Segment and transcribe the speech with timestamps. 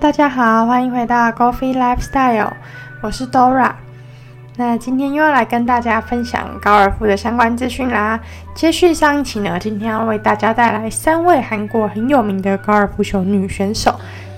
[0.00, 2.52] 大家好，欢迎回到 Coffee Lifestyle，
[3.02, 3.72] 我是 Dora。
[4.56, 8.20] 那今天又要来跟大家分享高尔夫的相关资讯啦。
[8.54, 13.92] 接续上一期呢，今天要为大家带来三位韩国很有名的高尔夫球女选手。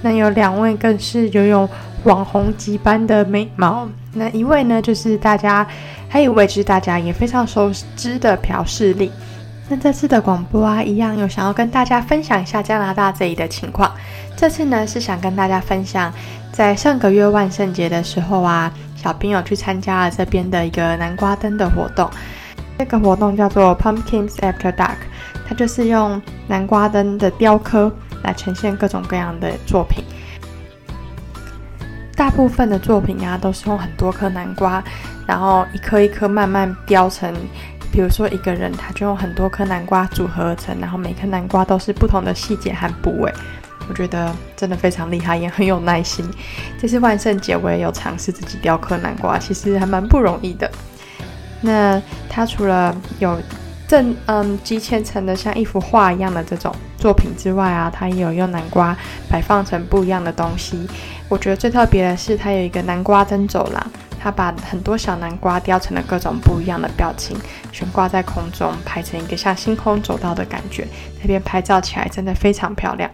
[0.00, 1.68] 那有两位更是拥有
[2.04, 3.86] 网红级般的美貌。
[4.14, 5.66] 那一位呢，就是大家
[6.08, 9.12] 还有一位就是大家也非常熟知的朴世丽。
[9.68, 13.90] 那这次的广播啊，一样有想要跟大家分享一下加拿大这里的情况。
[14.36, 16.12] 这次呢是想跟大家分享，
[16.52, 22.10] 在上个月万圣节的时候啊，小兵有去参加了这边的一个南瓜灯的活动。
[22.76, 24.96] 这个活动叫做 Pumpkins After Dark，
[25.48, 27.90] 它就是用南瓜灯的雕刻
[28.22, 30.04] 来呈现各种各样的作品。
[32.14, 34.82] 大部分的作品啊，都是用很多颗南瓜，
[35.26, 37.32] 然后一颗一颗慢慢雕成。
[37.92, 43.30] 比如说一个人，他就用很多颗南瓜组合而成，然后每颗南瓜都是不同的细节和部位。
[43.88, 46.24] 我觉得真的非常厉害，也很有耐心。
[46.80, 50.70] 这次万圣节我也有尝试自己雕刻南瓜，其实还蛮不容易的。
[51.60, 53.38] 那他除了有
[53.86, 58.96] 正嗯几千层的像一幅画一样的这种作品之外啊，他也有用南瓜
[59.28, 60.88] 摆放成不一样的东西。
[61.28, 67.36] 我觉得最特别的是，他有一个南瓜灯走廊，他把很多小南瓜雕成了各种不一样的表情，
[67.72, 70.86] 悬挂在空中，排成一个像星空走道的感觉。
[71.20, 73.10] 那边拍照起来真的非常漂亮。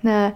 [0.00, 0.30] 那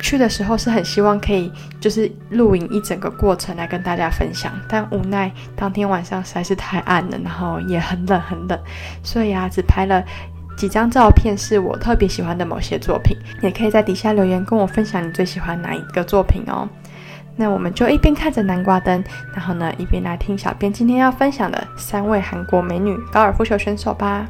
[0.00, 8.58] 去的时候是很希望可以就是录影一整个过程来跟大家分享，但无奈当天晚上实在是太暗了，然后也很冷很冷，
[9.02, 10.02] 所以啊只拍了
[10.56, 13.16] 几张照片，是我特别喜欢的某些作品。
[13.42, 16.68] 也可以在底下留言跟我分享你最喜欢哪一个作品哦。
[17.36, 19.02] 那我们就一边看着南瓜灯，
[19.34, 24.26] 然后呢一边来听小编今天要分享的三位韩国美女高尔夫球选手吧。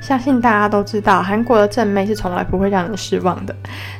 [0.00, 3.54] 相信大家都知道，韩国的正妹是从来不会让人失望的。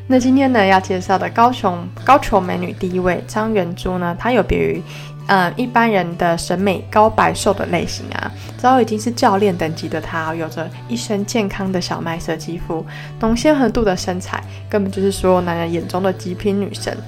[0.06, 4.82] 那今天呢，要介绍的高雄高球美女第一位张元珠呢，她有别于，
[5.30, 12.84] 呃，一般人的审美高白瘦的类型啊，早已经是教练等级的她，有着一身健康的小麦色肌肤，
[13.20, 16.98] 浓纤合度的身材，根本就是所有男人眼中的极品女神。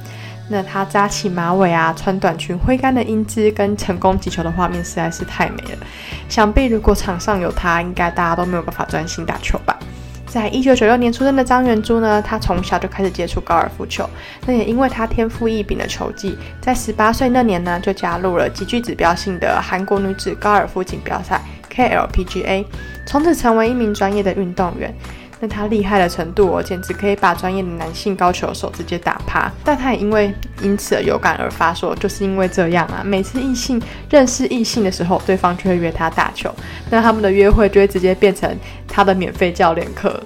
[0.49, 5.79] 那她扎起马尾啊，穿短裙挥杆的英姿跟成功击球的画面实在是太美了。
[6.29, 9.77] 想必如果场上有她，应该大家都没有办法专心打球吧。
[10.33, 14.09] 在一九九六年出生的张元珠呢，她从小就开始接触高尔夫球。
[14.47, 21.39] 那也因为她天赋异禀的球技，在十八岁那年呢，就加入了极具指标性的韩国女子高尔夫锦标赛
[21.71, 22.65] KLPGA，
[23.05, 24.95] 从此成为一名专业的运动员。
[25.45, 29.51] 那他厉害的程度哦，简直可以把专业的男性高球手直接打趴。
[29.65, 30.33] 但他也因为
[30.63, 36.49] 因此而有感而发，说就是因为这样啊，每次异性认识异性的时候，对方就会约他打球，
[36.91, 40.23] 那他们的约会就会直接变成他的免费教练课。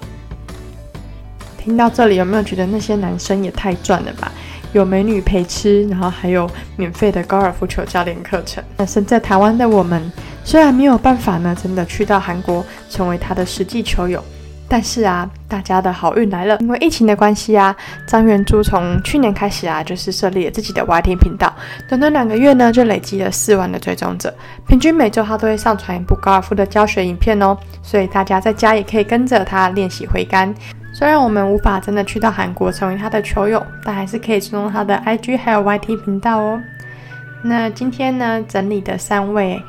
[1.57, 4.31] 听到这里，有没有觉得那些男生也太赚了吧？
[4.73, 8.63] 有美女陪吃，然后还有免费的高尔夫球教练课程。
[8.77, 10.11] 那身在台湾的我们，
[10.43, 14.23] 虽然没有办法呢，真的去到韩国成为他的实际球友。
[14.69, 21.53] 但是啊，大家的好运来了，因为疫情的关系啊，张元珠从去年开始啊，就是设立了自己的 YT 频道，
[21.87, 24.33] 短短两个月呢，就累积了四万的追踪者，
[24.67, 30.53] 平均每周他都会上传一部高尔夫的教学影片哦，所以大家在家也可以跟着他练习挥杆。
[30.93, 36.61] 虽然我们无法真的去到韩国成为他的球友，但还是可以追踪他的 IG 还有 YT 频道哦。
[37.43, 39.61] 那今天呢，整理的三位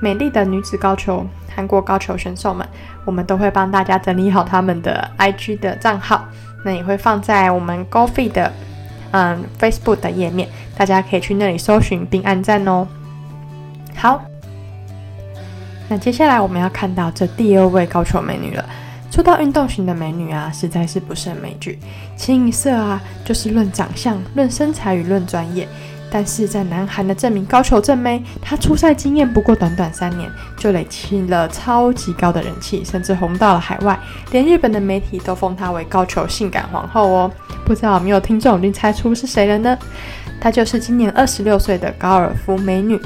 [0.00, 1.26] 美丽的女子高球。
[1.52, 2.66] 韩国高球选手们，
[3.04, 6.24] 我们都会帮大家整理好他们的 IG 的账号，
[6.64, 8.52] 那也会放在我们 Gofee 的
[9.10, 12.86] 嗯 Facebook 的页面，大家可以去那里搜寻并按赞哦。
[13.96, 14.22] 好，
[15.88, 18.64] 那接下来我们要看到这第二位高球美女了。
[19.10, 21.76] 说到运动型的美女啊，实在是不胜枚举，
[22.16, 25.66] 清一色啊，就是论长相、论身材与论专业。
[26.10, 33.98] 但是在南韩的这名高球正妹，她出赛经验不过短短三年，就累积了超级高的人气，甚至红到了海外，
[34.32, 37.30] 连日本的媒体都封她为高球性感皇后哦。
[37.64, 39.78] 不知道有没有听众已经猜出是谁了呢？
[40.40, 43.00] 她就是今年二十六岁的高尔夫美女。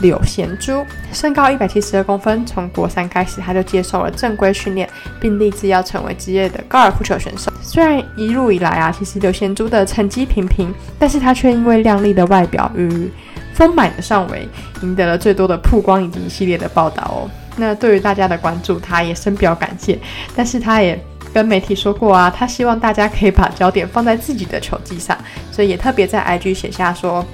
[0.00, 4.88] 柳贤珠身高一百七十二公分，从国三开始，他就接受了正规训练，
[5.20, 7.52] 并立志要成为职业的高尔夫球选手。
[7.60, 13.10] 虽然一路以来啊，其实柳贤珠的成绩平平，但是他却因为靓丽的外表与
[13.54, 14.48] 丰满的上围，
[14.82, 17.30] 赢得了最多的曝光以及一系列的报道哦。
[17.56, 19.98] 那对于大家的关注，他也深表感谢。
[20.36, 20.98] 但是他也
[21.34, 25.18] 跟媒体说过啊，他希望大家可以把焦点放在自己的球技上，
[25.50, 27.26] 所以也特别在 IG 写下说。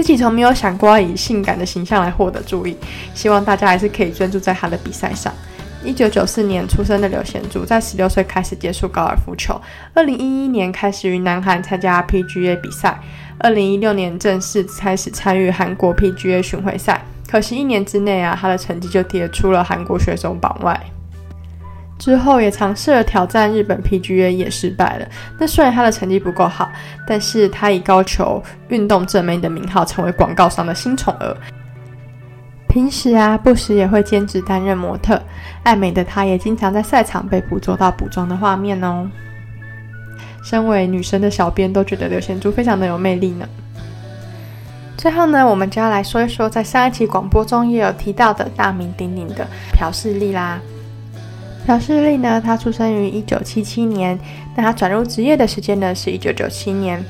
[0.00, 2.74] 自己从没有想过以性感的形象来获得注意，
[3.12, 5.30] 希望大家还是可以专注在他的比赛上。
[5.84, 9.60] 一九九四年出生的刘贤珠，在十六岁开始接触高尔夫球。
[9.92, 12.98] 二零一一年开始于南韩参加 PGA 比赛。
[13.40, 17.02] 二零一六年正式开始参与韩国 PGA 巡回赛。
[17.30, 20.80] 可惜一年之内啊，他的成绩就跌出了韩国选手榜外。
[22.00, 25.06] 之后也尝试了挑战日本 PGA，也失败了。
[25.38, 26.68] 那虽然他的成绩不够好，
[27.06, 31.36] 但是他以高球运动正妹的名号，成为广告商的新宠儿。
[32.66, 35.20] 平时啊，不时也会兼职担任模特。
[35.62, 39.06] 爱美的她也经常在赛场被捕捉到补妆的画面哦。
[40.42, 43.46] 身为女生的小编都觉得刘贤珠非常的有魅力呢。
[44.96, 50.58] 最后呢，我们就要来说一说，在上一期广播中也有提到的大名鼎鼎的朴世丽啦。
[51.66, 54.18] 朴世利呢，他出生于一九七七年，
[54.56, 57.02] 那他转入职业的时间呢是一九九七年。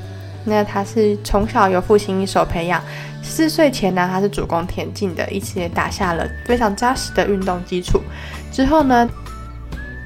[0.44, 2.82] 那他是从小由父亲一手培养。
[3.22, 8.00] 四岁前呢，他是主攻田径的，一直也打下了非常扎实的运动基础。
[8.50, 9.08] 之后呢，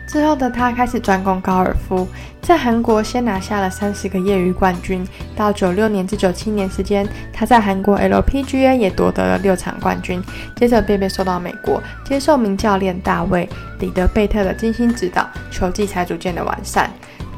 [0.07, 2.07] 之后的他开始专攻高尔夫，
[2.41, 5.07] 在韩国先拿下了三十个业余冠军。
[5.35, 10.23] 到九六年至九七年时间，他在韩国 LPGA 也夺得了六场冠军。
[10.55, 13.49] 接着便被送到美国，接受名教练大卫·
[13.81, 16.91] 里德贝特的精心指导，球技才逐渐的完善。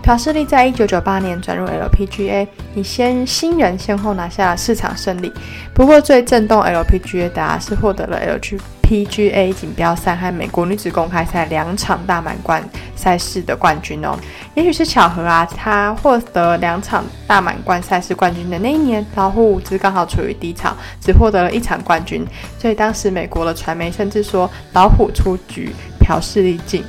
[0.07, 5.33] 朴世丽在一九九八年转入 LPGA，以先新人先后拿下了四场胜利。
[5.75, 12.63] 不过最震动 LPGA 的是获得了 LPGA 锦标赛和美国女子公开赛两场大满贯
[12.95, 14.17] 赛事的冠军哦。
[14.55, 22.25] 也许是巧合啊，他获得两场大满贯赛事冠军的那一年，老虎伍兹刚好处于低潮，只获得了一场冠军。
[22.61, 26.85] 所以当时美国的传媒甚至说老虎出局，朴世丽进。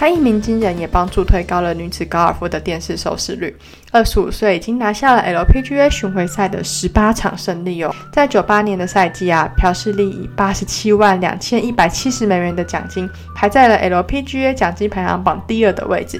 [0.00, 3.54] 他一鸣惊人，也帮助推高了女子高尔夫的电视收视率。
[3.92, 7.94] 二十五岁已经拿下了 LPGA 巡回赛的十八场胜利哦。
[8.10, 16.18] 在九八年的赛季啊，朴世丽以八十七万两千一百七十美元的奖金，排在了 LPGA 奖金排行榜第二的位置，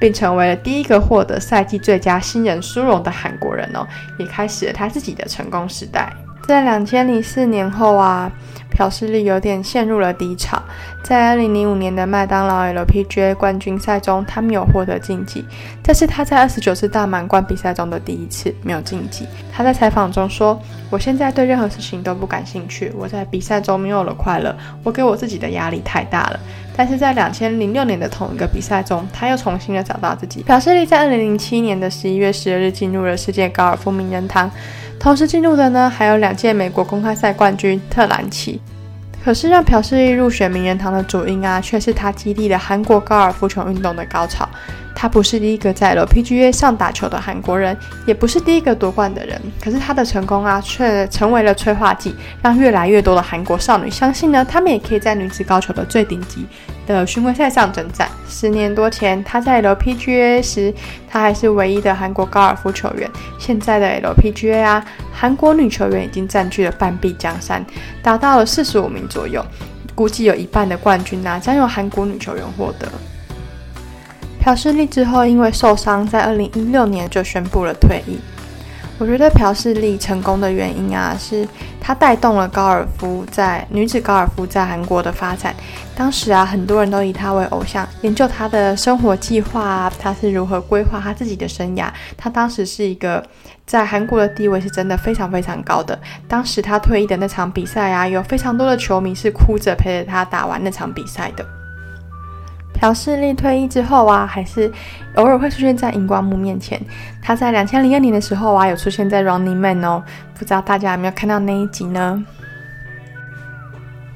[0.00, 3.86] 并成为了第一个获得赛季最佳新人殊荣的韩国人哦，
[4.18, 6.12] 也开始了他自己的成功时代。
[6.48, 8.28] 在两千零四年后啊。
[8.72, 10.59] 朴世丽有点陷入了低潮。
[11.02, 15.44] 在二零零五年的麦当劳 LPGA 冠军赛中，他没有获得晋级，
[15.82, 19.26] 这是他在二十九次大满贯比赛中的第一次没有晋级。
[19.52, 20.60] 他在采访中说
[20.90, 24.54] ：“我现在对任何事情都不感兴趣，我在比赛中没有了快乐，
[24.84, 26.40] 我给我自己的压力太大了。”
[26.76, 30.42] 但是在两千零六年的同一个比赛中，他又重新的找到自己。
[30.42, 34.50] 朴世丽在二零零七年的十一月十二日进入了世界高尔夫名人堂。
[34.98, 38.60] 同时进入的呢，还有两届美国公开赛冠军特兰奇。
[39.22, 44.48] 可是让朴世丽入选名人堂的主因啊，却是他激励了韩国高尔夫球运动的高潮。
[45.00, 47.74] 他不是第一个在 LPGA 上打球的韩国人，
[48.04, 49.40] 也不是第一个夺冠的人。
[49.58, 56.44] 可是他的成功啊，却成为了催化剂，让越来越多的韩国少女相信呢，他们也可以在女子高球的最顶级
[56.86, 58.10] 的巡回赛上征战。
[58.28, 60.70] 十年多前，他在 LPGA 时，
[61.08, 63.10] 他还是唯一的韩国高尔夫球员。
[63.38, 67.64] 现在的 LPGA 啊，韩国女球员已经占据了半壁江山，
[68.02, 69.42] 达到了四十五名左右，
[69.94, 72.86] 估计有一半的冠军啊，将由韩国女球员获得。
[74.40, 78.18] 朴世丽之后因为受伤，在二零一六年就宣布了退役。
[78.98, 81.46] 我觉得朴世丽成功的原因啊，是
[81.80, 85.54] 她带动了高尔夫在女子高尔夫在韩国的发展。
[85.94, 91.88] 当时啊，很多人都以她为偶像，研究她的生活计划啊，她是如何规划她自己的生涯。
[92.16, 93.22] 她当时是一个
[93.66, 95.98] 在韩国的地位是真的非常非常高的。
[96.28, 101.44] 当时她退役的那场比赛啊，有非常多的球迷是哭着陪着她打完那场比赛的。
[102.80, 104.72] 朴世丽退役之后啊，还是
[105.16, 106.80] 偶尔会出现在荧光幕面前。
[107.20, 110.02] 他在两千零二年的时候啊，有出现在《Running Man》哦，
[110.38, 112.24] 不知道大家有没有看到那一集呢？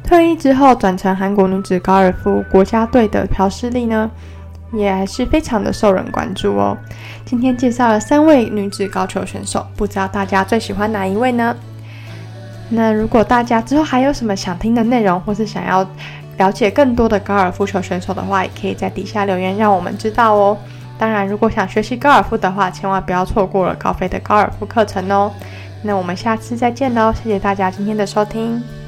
[0.03, 4.11] 退役之后转成韩国女子高尔夫国家队的朴世丽呢，
[4.73, 6.77] 也还是非常的受人关注哦。
[7.27, 11.55] 今天介绍了三位女子高球选手，不知道大家最喜欢哪一位呢？
[12.71, 15.87] 那如果大家之后还有什么想听的内容，或是想要
[16.37, 20.57] 了解更多的高尔夫球选手的话，也可以在底下留言让我们知道哦。
[20.99, 25.33] 当然，如果想学习高尔夫的话，千万不要错过了高飞的高尔夫课程哦。
[25.83, 28.84] 那我们下次再见喽，谢谢大家今天的收听。